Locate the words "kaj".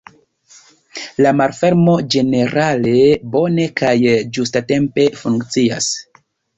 3.85-3.95